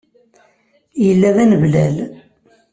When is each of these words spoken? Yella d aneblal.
Yella 1.05 1.35
d 1.35 1.37
aneblal. 1.43 1.95